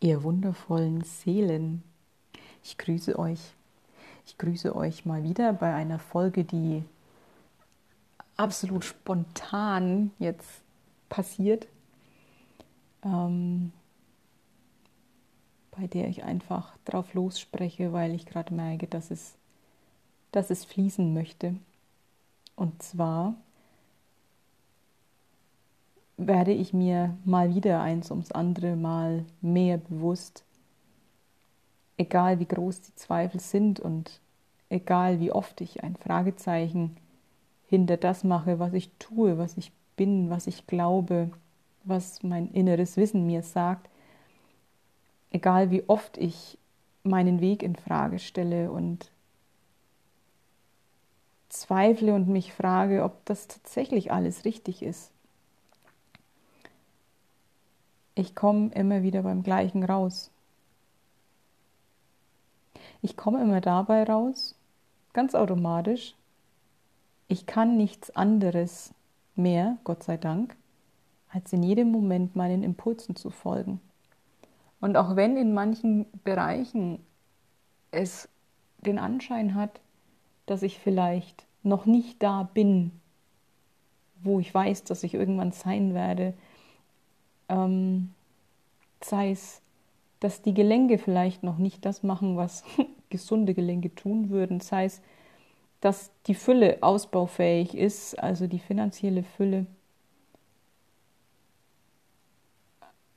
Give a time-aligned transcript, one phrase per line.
[0.00, 1.82] ihr wundervollen Seelen.
[2.64, 3.40] Ich grüße euch.
[4.26, 6.84] Ich grüße euch mal wieder bei einer Folge, die
[8.36, 10.62] absolut spontan jetzt
[11.08, 11.66] passiert,
[13.04, 13.72] ähm,
[15.72, 19.34] bei der ich einfach drauf losspreche, weil ich gerade merke, dass es,
[20.32, 21.54] dass es fließen möchte.
[22.56, 23.34] Und zwar
[26.26, 30.44] werde ich mir mal wieder eins ums andere Mal mehr bewusst,
[31.96, 34.20] egal wie groß die Zweifel sind und
[34.68, 36.96] egal wie oft ich ein Fragezeichen
[37.66, 41.30] hinter das mache, was ich tue, was ich bin, was ich glaube,
[41.84, 43.88] was mein inneres Wissen mir sagt,
[45.30, 46.58] egal wie oft ich
[47.02, 49.10] meinen Weg in Frage stelle und
[51.48, 55.12] zweifle und mich frage, ob das tatsächlich alles richtig ist
[58.14, 60.30] ich komme immer wieder beim gleichen raus.
[63.02, 64.54] Ich komme immer dabei raus,
[65.12, 66.14] ganz automatisch.
[67.28, 68.92] Ich kann nichts anderes
[69.36, 70.56] mehr, Gott sei Dank,
[71.30, 73.80] als in jedem Moment meinen Impulsen zu folgen.
[74.80, 77.00] Und auch wenn in manchen Bereichen
[77.90, 78.28] es
[78.78, 79.80] den Anschein hat,
[80.46, 82.92] dass ich vielleicht noch nicht da bin,
[84.22, 86.34] wo ich weiß, dass ich irgendwann sein werde,
[87.50, 88.14] ähm,
[89.02, 89.60] sei es,
[90.20, 92.64] dass die Gelenke vielleicht noch nicht das machen, was
[93.10, 95.02] gesunde Gelenke tun würden, sei es,
[95.80, 99.66] dass die Fülle ausbaufähig ist, also die finanzielle Fülle.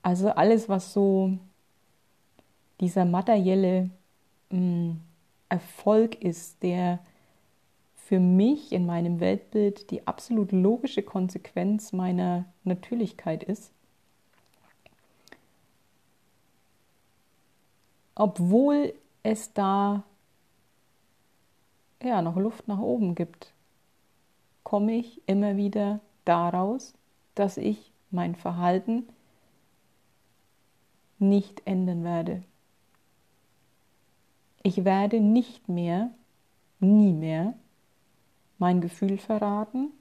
[0.01, 1.37] Also alles, was so
[2.79, 3.89] dieser materielle
[4.49, 5.01] mh, mm,
[5.49, 6.99] Erfolg ist, der
[7.95, 13.71] für mich in meinem Weltbild die absolut logische Konsequenz meiner Natürlichkeit ist.
[18.15, 20.03] Obwohl es da
[22.01, 23.53] ja noch Luft nach oben gibt,
[24.63, 26.93] komme ich immer wieder daraus,
[27.35, 29.07] dass ich mein Verhalten
[31.19, 32.43] nicht ändern werde.
[34.61, 36.11] Ich werde nicht mehr,
[36.79, 37.53] nie mehr,
[38.59, 39.91] mein Gefühl verraten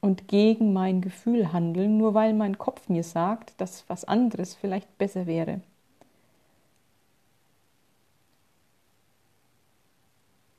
[0.00, 4.98] und gegen mein Gefühl handeln, nur weil mein Kopf mir sagt, dass was anderes vielleicht
[4.98, 5.60] besser wäre.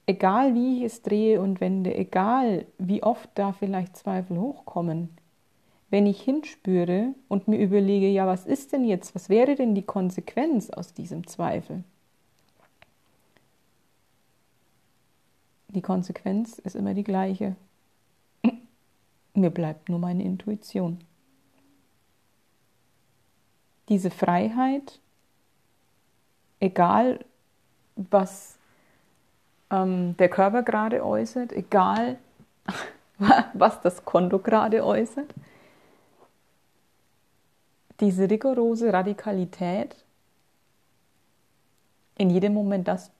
[0.07, 5.09] Egal wie ich es drehe und wende, egal wie oft da vielleicht Zweifel hochkommen,
[5.89, 9.83] wenn ich hinspüre und mir überlege, ja, was ist denn jetzt, was wäre denn die
[9.83, 11.83] Konsequenz aus diesem Zweifel?
[15.69, 17.55] Die Konsequenz ist immer die gleiche.
[19.33, 20.99] Mir bleibt nur meine Intuition.
[23.89, 24.99] Diese Freiheit,
[26.59, 27.23] egal
[27.95, 28.56] was
[29.71, 32.17] ähm, der Körper gerade äußert, egal
[33.53, 35.33] was das Konto gerade äußert.
[37.99, 39.95] Diese rigorose Radikalität,
[42.17, 43.11] in jedem Moment das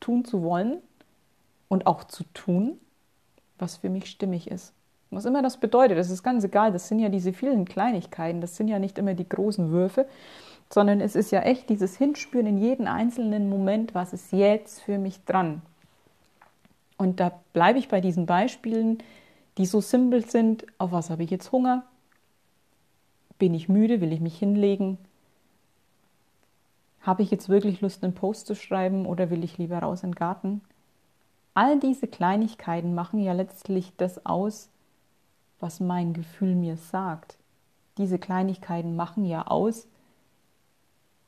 [0.00, 0.78] tun zu wollen
[1.68, 2.78] und auch zu tun,
[3.58, 4.72] was für mich stimmig ist.
[5.10, 8.56] Was immer das bedeutet, das ist ganz egal, das sind ja diese vielen Kleinigkeiten, das
[8.56, 10.06] sind ja nicht immer die großen Würfe,
[10.68, 14.98] sondern es ist ja echt dieses Hinspüren in jeden einzelnen Moment, was ist jetzt für
[14.98, 15.62] mich dran,
[16.98, 18.98] und da bleibe ich bei diesen Beispielen,
[19.58, 20.66] die so simpel sind.
[20.78, 21.84] Auf was habe ich jetzt Hunger?
[23.38, 24.00] Bin ich müde?
[24.00, 24.98] Will ich mich hinlegen?
[27.02, 30.10] Habe ich jetzt wirklich Lust, einen Post zu schreiben oder will ich lieber raus in
[30.10, 30.60] den Garten?
[31.54, 34.68] All diese Kleinigkeiten machen ja letztlich das aus,
[35.60, 37.38] was mein Gefühl mir sagt.
[37.96, 39.86] Diese Kleinigkeiten machen ja aus,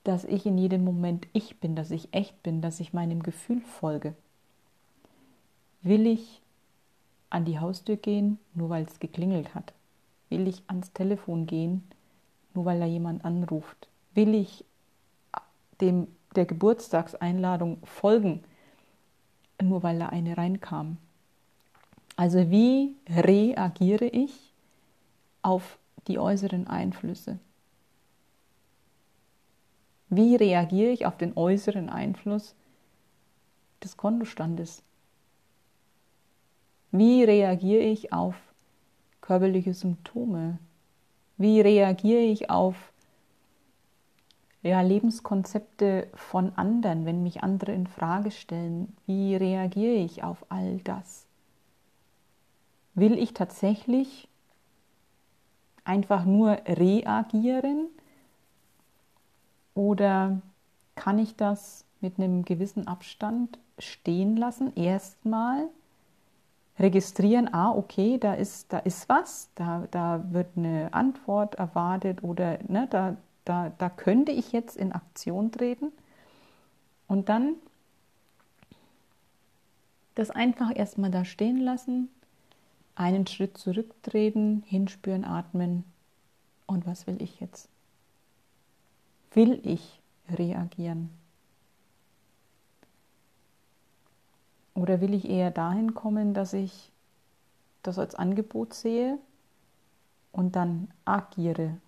[0.04, 3.60] dass ich in jedem Moment ich bin, dass ich echt bin, dass ich meinem Gefühl
[3.60, 4.14] folge.
[5.88, 6.42] Will ich
[7.30, 9.72] an die Haustür gehen, nur weil es geklingelt hat?
[10.28, 11.82] Will ich ans Telefon gehen,
[12.52, 13.88] nur weil da jemand anruft?
[14.12, 14.66] Will ich
[15.80, 18.44] dem, der Geburtstagseinladung folgen,
[19.62, 20.98] nur weil da eine reinkam?
[22.16, 24.52] Also wie reagiere ich
[25.40, 27.38] auf die äußeren Einflüsse?
[30.10, 32.54] Wie reagiere ich auf den äußeren Einfluss
[33.82, 34.82] des Kontostandes?
[36.90, 38.34] Wie reagiere ich auf
[39.20, 40.58] körperliche Symptome?
[41.36, 42.92] Wie reagiere ich auf
[44.62, 48.96] ja, Lebenskonzepte von anderen, wenn mich andere in Frage stellen?
[49.06, 51.26] Wie reagiere ich auf all das?
[52.94, 54.28] Will ich tatsächlich
[55.88, 57.86] einfach nur reagieren
[59.74, 60.42] oder
[60.96, 64.74] kann ich das mit einem gewissen Abstand stehen lassen.
[64.76, 65.68] Erstmal
[66.78, 72.58] registrieren, ah, okay, da ist, da ist was, da, da wird eine Antwort erwartet oder
[72.68, 75.92] ne, da, da, da könnte ich jetzt in Aktion treten.
[77.06, 77.54] Und dann
[80.14, 82.08] das einfach erstmal da stehen lassen,
[82.94, 85.84] einen Schritt zurücktreten, hinspüren, atmen.
[86.66, 87.68] Und was will ich jetzt?
[89.32, 91.10] Will ich reagieren?
[94.78, 96.92] Oder will ich eher dahin kommen, dass ich
[97.82, 99.18] das als Angebot sehe
[100.30, 101.78] und dann agiere?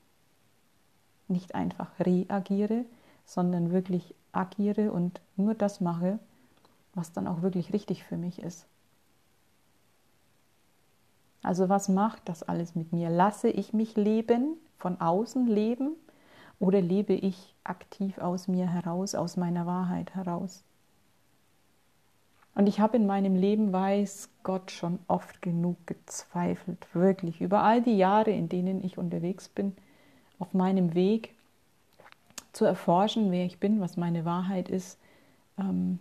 [1.28, 2.84] Nicht einfach reagiere,
[3.24, 6.18] sondern wirklich agiere und nur das mache,
[6.92, 8.66] was dann auch wirklich richtig für mich ist.
[11.44, 13.08] Also was macht das alles mit mir?
[13.08, 15.92] Lasse ich mich leben, von außen leben
[16.58, 20.64] oder lebe ich aktiv aus mir heraus, aus meiner Wahrheit heraus?
[22.54, 27.80] Und ich habe in meinem Leben, weiß Gott, schon oft genug gezweifelt, wirklich, über all
[27.80, 29.74] die Jahre, in denen ich unterwegs bin,
[30.38, 31.34] auf meinem Weg
[32.52, 34.98] zu erforschen, wer ich bin, was meine Wahrheit ist.
[35.58, 36.00] Ähm,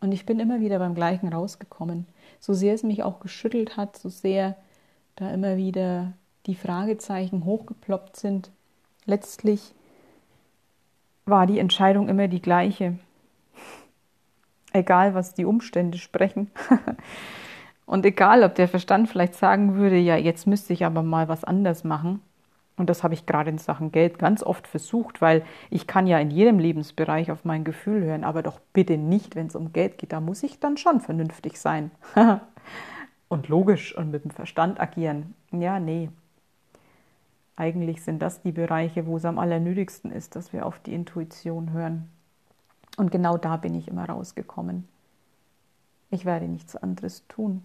[0.00, 2.06] und ich bin immer wieder beim Gleichen rausgekommen.
[2.38, 4.56] So sehr es mich auch geschüttelt hat, so sehr
[5.16, 6.12] da immer wieder
[6.46, 8.50] die Fragezeichen hochgeploppt sind,
[9.04, 9.74] letztlich
[11.26, 12.98] war die Entscheidung immer die gleiche
[14.72, 16.50] egal was die Umstände sprechen.
[17.86, 21.44] und egal, ob der Verstand vielleicht sagen würde, ja, jetzt müsste ich aber mal was
[21.44, 22.20] anders machen.
[22.76, 26.18] Und das habe ich gerade in Sachen Geld ganz oft versucht, weil ich kann ja
[26.18, 29.98] in jedem Lebensbereich auf mein Gefühl hören, aber doch bitte nicht, wenn es um Geld
[29.98, 30.12] geht.
[30.12, 31.90] Da muss ich dann schon vernünftig sein.
[33.28, 35.34] und logisch und mit dem Verstand agieren.
[35.52, 36.08] Ja, nee.
[37.54, 41.72] Eigentlich sind das die Bereiche, wo es am allernötigsten ist, dass wir auf die Intuition
[41.72, 42.08] hören.
[43.00, 44.86] Und genau da bin ich immer rausgekommen.
[46.10, 47.64] Ich werde nichts anderes tun,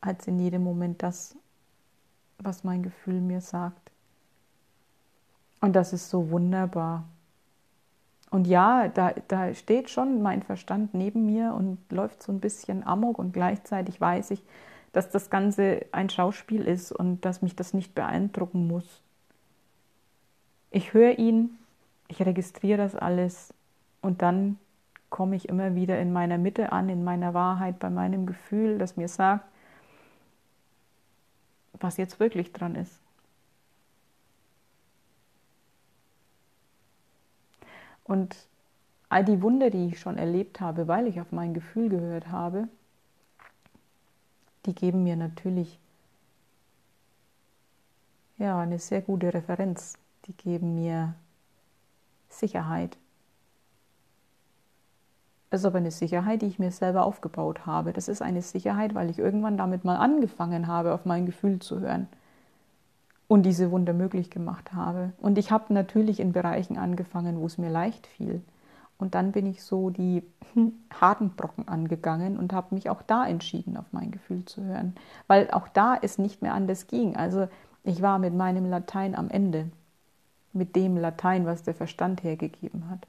[0.00, 1.34] als in jedem Moment das,
[2.38, 3.90] was mein Gefühl mir sagt.
[5.60, 7.08] Und das ist so wunderbar.
[8.30, 12.86] Und ja, da, da steht schon mein Verstand neben mir und läuft so ein bisschen
[12.86, 14.44] amok und gleichzeitig weiß ich,
[14.92, 19.02] dass das Ganze ein Schauspiel ist und dass mich das nicht beeindrucken muss.
[20.70, 21.58] Ich höre ihn,
[22.06, 23.52] ich registriere das alles
[24.06, 24.56] und dann
[25.10, 28.96] komme ich immer wieder in meiner Mitte an, in meiner Wahrheit, bei meinem Gefühl, das
[28.96, 29.44] mir sagt,
[31.72, 33.00] was jetzt wirklich dran ist.
[38.04, 38.36] Und
[39.08, 42.68] all die Wunder, die ich schon erlebt habe, weil ich auf mein Gefühl gehört habe,
[44.66, 45.80] die geben mir natürlich
[48.38, 49.94] ja, eine sehr gute Referenz.
[50.26, 51.14] Die geben mir
[52.28, 52.96] Sicherheit.
[55.50, 57.92] Das ist aber eine Sicherheit, die ich mir selber aufgebaut habe.
[57.92, 61.80] Das ist eine Sicherheit, weil ich irgendwann damit mal angefangen habe, auf mein Gefühl zu
[61.80, 62.08] hören
[63.28, 65.12] und diese Wunder möglich gemacht habe.
[65.18, 68.42] Und ich habe natürlich in Bereichen angefangen, wo es mir leicht fiel.
[68.98, 70.22] Und dann bin ich so die
[71.00, 74.94] harten Brocken angegangen und habe mich auch da entschieden, auf mein Gefühl zu hören,
[75.26, 77.16] weil auch da es nicht mehr anders ging.
[77.16, 77.48] Also
[77.84, 79.70] ich war mit meinem Latein am Ende,
[80.52, 83.06] mit dem Latein, was der Verstand hergegeben hat.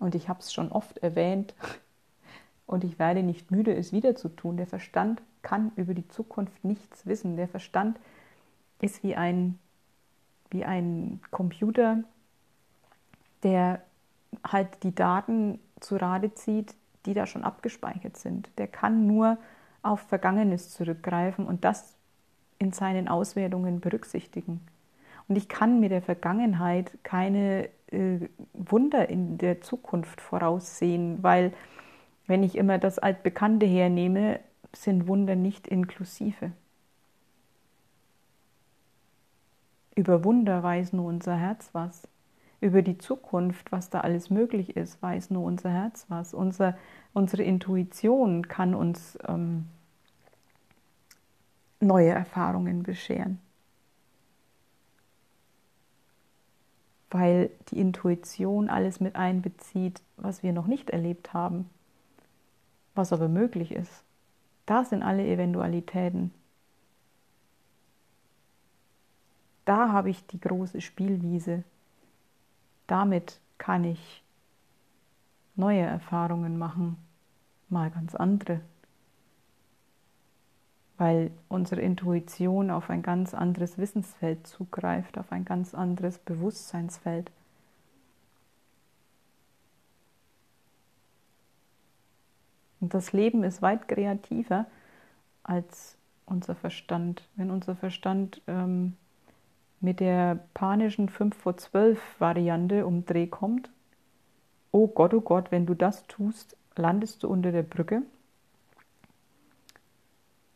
[0.00, 1.54] Und ich habe es schon oft erwähnt
[2.66, 4.56] und ich werde nicht müde, es wieder zu tun.
[4.56, 7.36] Der Verstand kann über die Zukunft nichts wissen.
[7.36, 8.00] Der Verstand
[8.80, 9.58] ist wie ein,
[10.50, 12.02] wie ein Computer,
[13.42, 13.82] der
[14.44, 16.74] halt die Daten zu Rate zieht,
[17.06, 18.50] die da schon abgespeichert sind.
[18.58, 19.38] Der kann nur
[19.82, 21.94] auf Vergangenes zurückgreifen und das
[22.58, 24.60] in seinen Auswertungen berücksichtigen.
[25.28, 31.52] Und ich kann mit der Vergangenheit keine äh, Wunder in der Zukunft voraussehen, weil
[32.26, 34.40] wenn ich immer das Altbekannte hernehme,
[34.72, 36.52] sind Wunder nicht inklusive.
[39.96, 42.08] Über Wunder weiß nur unser Herz was.
[42.60, 46.34] Über die Zukunft, was da alles möglich ist, weiß nur unser Herz was.
[46.34, 46.76] Unser,
[47.12, 49.66] unsere Intuition kann uns ähm,
[51.80, 53.40] neue Erfahrungen bescheren.
[57.10, 61.68] Weil die Intuition alles mit einbezieht, was wir noch nicht erlebt haben,
[62.94, 64.04] was aber möglich ist.
[64.66, 66.32] Da sind alle Eventualitäten.
[69.64, 71.64] Da habe ich die große Spielwiese.
[72.86, 74.22] Damit kann ich
[75.56, 76.96] neue Erfahrungen machen,
[77.68, 78.60] mal ganz andere.
[81.00, 87.30] Weil unsere Intuition auf ein ganz anderes Wissensfeld zugreift, auf ein ganz anderes Bewusstseinsfeld.
[92.82, 94.66] Und das Leben ist weit kreativer
[95.42, 97.26] als unser Verstand.
[97.34, 98.94] Wenn unser Verstand ähm,
[99.80, 103.70] mit der panischen 5 vor 12 Variante um Dreh kommt,
[104.70, 108.02] oh Gott, oh Gott, wenn du das tust, landest du unter der Brücke,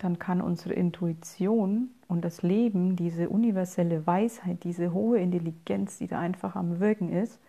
[0.04, 6.20] dann kann unsere Intuition und das Leben, diese universelle Weisheit, diese hohe Intelligenz, die da
[6.20, 7.40] einfach am Wirken ist,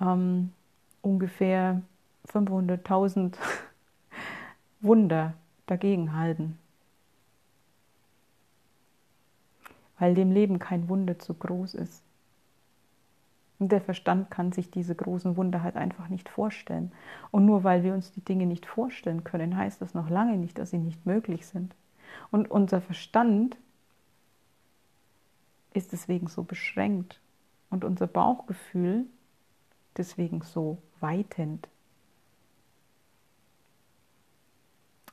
[0.00, 0.54] ähm,
[1.02, 1.82] ungefähr
[2.32, 3.34] 500.000
[4.80, 5.34] Wunder
[5.66, 6.58] dagegenhalten.
[9.98, 12.02] Weil dem Leben kein Wunder zu groß ist.
[13.58, 16.92] Und der Verstand kann sich diese großen Wunder halt einfach nicht vorstellen.
[17.30, 20.58] Und nur weil wir uns die Dinge nicht vorstellen können, heißt das noch lange nicht,
[20.58, 21.74] dass sie nicht möglich sind.
[22.30, 23.56] Und unser Verstand
[25.74, 27.20] ist deswegen so beschränkt
[27.70, 29.06] und unser Bauchgefühl
[29.96, 31.68] deswegen so weitend.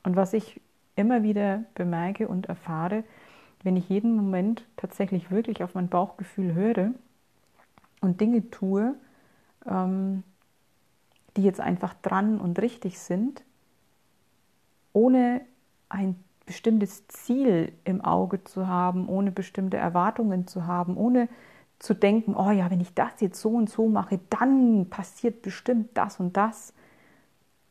[0.03, 0.61] Und was ich
[0.95, 3.03] immer wieder bemerke und erfahre,
[3.63, 6.91] wenn ich jeden Moment tatsächlich wirklich auf mein Bauchgefühl höre
[8.05, 8.95] und Dinge tue,
[9.65, 10.23] ähm,
[11.35, 13.43] die jetzt einfach dran und richtig sind,
[14.93, 15.41] ohne
[15.89, 21.27] ein bestimmtes Ziel im Auge zu haben, ohne bestimmte Erwartungen zu haben, ohne
[21.79, 25.89] zu denken, oh ja, wenn ich das jetzt so und so mache, dann passiert bestimmt
[25.95, 26.73] das und das,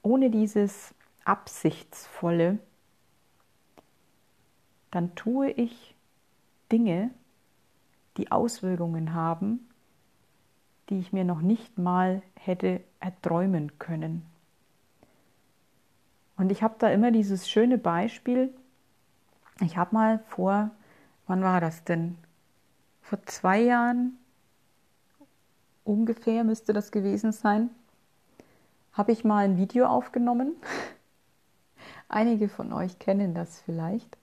[0.02, 2.58] ohne dieses absichtsvolle,
[4.90, 5.96] dann tue ich
[6.70, 7.10] Dinge,
[8.16, 9.66] die Auswirkungen haben,
[10.88, 14.24] die ich mir noch nicht mal hätte erträumen können.
[16.36, 18.52] Und ich habe da immer dieses schöne Beispiel.
[19.60, 20.70] Ich habe mal vor,
[21.26, 22.18] wann war das denn?
[23.02, 24.18] Vor zwei Jahren
[25.84, 27.70] ungefähr müsste das gewesen sein,
[28.92, 30.54] habe ich mal ein Video aufgenommen
[32.08, 34.16] Einige von euch kennen das vielleicht.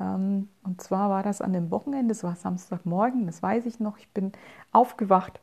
[0.00, 3.98] Ähm, und zwar war das an dem Wochenende, es war Samstagmorgen, das weiß ich noch.
[3.98, 4.32] Ich bin
[4.72, 5.40] aufgewacht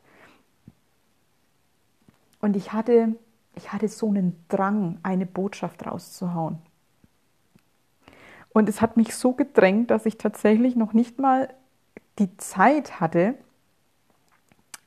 [2.40, 3.14] und ich hatte,
[3.54, 6.58] ich hatte so einen Drang, eine Botschaft rauszuhauen.
[8.50, 11.48] Und es hat mich so gedrängt, dass ich tatsächlich noch nicht mal
[12.18, 13.34] die Zeit hatte,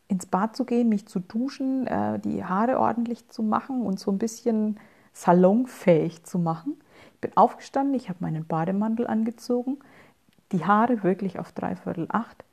[0.08, 4.12] ins Bad zu gehen, mich zu duschen, äh, die Haare ordentlich zu machen und so
[4.12, 4.80] ein bisschen
[5.14, 6.78] salonfähig zu machen
[7.22, 9.80] bin aufgestanden, ich habe meinen Bademantel angezogen,
[10.52, 12.44] die Haare wirklich auf dreiviertel acht,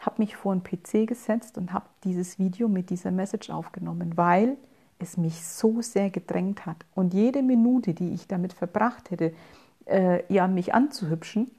[0.00, 4.56] habe mich vor den PC gesetzt und habe dieses Video mit dieser Message aufgenommen, weil
[4.98, 6.76] es mich so sehr gedrängt hat.
[6.94, 9.32] Und jede Minute, die ich damit verbracht hätte,
[9.86, 11.50] äh, ja, mich anzuhübschen,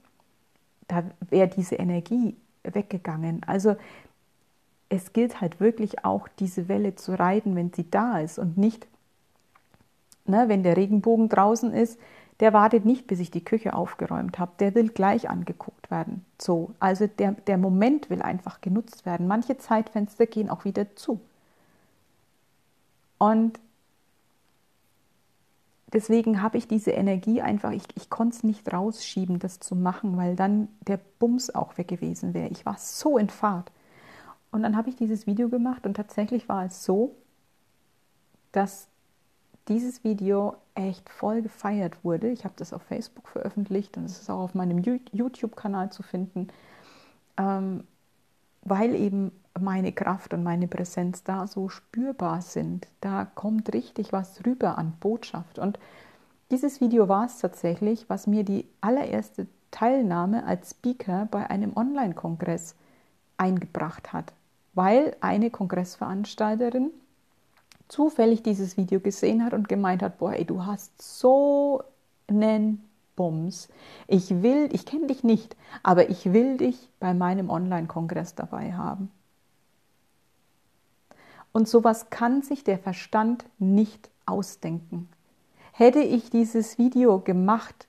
[0.88, 3.42] da wäre diese Energie weggegangen.
[3.46, 3.76] Also
[4.90, 8.88] es gilt halt wirklich auch, diese Welle zu reiten, wenn sie da ist und nicht,
[10.26, 12.00] ne, wenn der Regenbogen draußen ist,
[12.40, 14.52] der wartet nicht, bis ich die Küche aufgeräumt habe.
[14.60, 16.26] Der will gleich angeguckt werden.
[16.40, 19.28] So, also der, der Moment will einfach genutzt werden.
[19.28, 21.20] Manche Zeitfenster gehen auch wieder zu.
[23.18, 23.60] Und
[25.92, 30.16] deswegen habe ich diese Energie einfach, ich, ich konnte es nicht rausschieben, das zu machen,
[30.16, 32.48] weil dann der Bums auch weg gewesen wäre.
[32.48, 33.70] Ich war so in Fahrt.
[34.52, 37.16] Und dann habe ich dieses Video gemacht und tatsächlich war es so,
[38.54, 38.88] dass
[39.68, 42.30] dieses Video echt voll gefeiert wurde.
[42.30, 46.48] Ich habe das auf Facebook veröffentlicht und es ist auch auf meinem YouTube-Kanal zu finden,
[47.38, 47.84] ähm,
[48.64, 52.88] weil eben meine Kraft und meine Präsenz da so spürbar sind.
[53.02, 55.60] Da kommt richtig was rüber an Botschaft.
[55.60, 55.80] Und
[56.52, 62.76] dieses Video war es tatsächlich, was mir die allererste Teilnahme als Speaker bei einem Online-Kongress
[63.38, 64.34] eingebracht hat,
[64.74, 66.92] weil eine Kongressveranstalterin
[67.90, 71.84] zufällig dieses Video gesehen hat und gemeint hat, boah, ey, du hast so
[72.28, 73.68] einen Bums.
[74.08, 79.12] Ich will, ich kenne dich nicht, aber ich will dich bei meinem Online-Kongress dabei haben.
[81.52, 85.10] Und sowas kann sich der Verstand nicht ausdenken.
[85.74, 87.88] Hätte ich dieses Video gemacht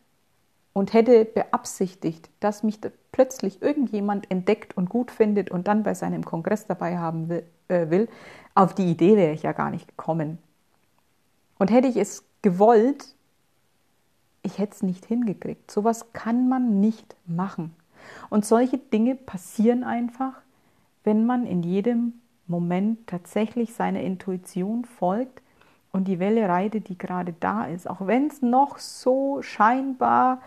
[0.72, 2.80] und hätte beabsichtigt, dass mich
[3.12, 7.90] plötzlich irgendjemand entdeckt und gut findet und dann bei seinem Kongress dabei haben will, äh,
[7.90, 8.08] will
[8.60, 10.38] auf die Idee wäre ich ja gar nicht gekommen.
[11.58, 13.14] Und hätte ich es gewollt,
[14.42, 15.70] ich hätte es nicht hingekriegt.
[15.70, 17.74] Sowas kann man nicht machen.
[18.30, 20.34] Und solche Dinge passieren einfach,
[21.04, 22.14] wenn man in jedem
[22.46, 25.42] Moment tatsächlich seiner Intuition folgt
[25.92, 27.88] und die Welle reitet, die gerade da ist.
[27.88, 30.40] Auch wenn es noch so scheinbar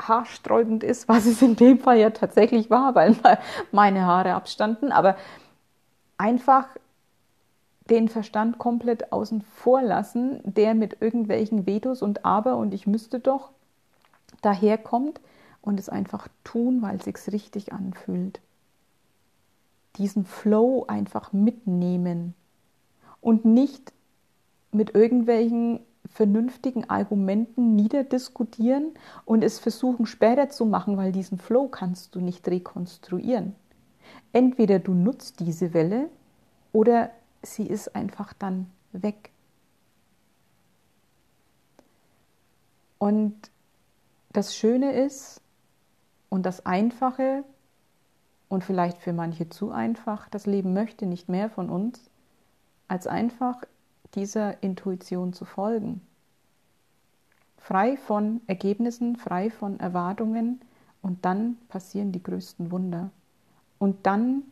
[0.00, 3.16] haarsträubend ist, was es in dem Fall ja tatsächlich war, weil
[3.72, 5.16] meine Haare abstanden, aber
[6.18, 6.68] einfach
[7.88, 13.18] den Verstand komplett außen vor lassen, der mit irgendwelchen Vetos und Aber und ich müsste
[13.18, 13.50] doch
[14.42, 15.20] daherkommt
[15.62, 18.40] und es einfach tun, weil es sich richtig anfühlt.
[19.96, 22.34] Diesen Flow einfach mitnehmen
[23.20, 23.92] und nicht
[24.70, 28.92] mit irgendwelchen vernünftigen Argumenten niederdiskutieren
[29.24, 33.54] und es versuchen später zu machen, weil diesen Flow kannst du nicht rekonstruieren.
[34.32, 36.08] Entweder du nutzt diese Welle
[36.72, 37.10] oder
[37.42, 39.30] sie ist einfach dann weg.
[42.98, 43.50] Und
[44.30, 45.40] das Schöne ist
[46.28, 47.44] und das Einfache
[48.48, 52.10] und vielleicht für manche zu einfach, das Leben möchte nicht mehr von uns,
[52.88, 53.62] als einfach
[54.14, 56.00] dieser Intuition zu folgen.
[57.58, 60.60] Frei von Ergebnissen, frei von Erwartungen
[61.02, 63.10] und dann passieren die größten Wunder.
[63.78, 64.42] Und dann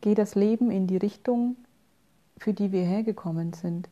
[0.00, 1.56] geht das Leben in die Richtung,
[2.38, 3.88] für die wir hergekommen sind.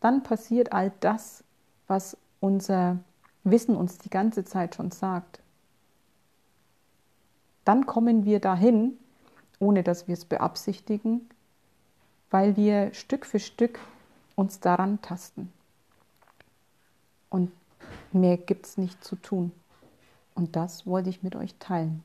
[0.00, 1.44] Dann passiert all das,
[1.86, 2.98] was unser
[3.44, 5.40] Wissen uns die ganze Zeit schon sagt.
[7.64, 8.98] Dann kommen wir dahin,
[9.58, 11.28] ohne dass wir es beabsichtigen,
[12.30, 13.78] weil wir Stück für Stück
[14.34, 15.52] uns daran tasten.
[17.28, 17.52] Und
[18.12, 19.52] mehr gibt es nicht zu tun.
[20.34, 22.02] Und das wollte ich mit euch teilen.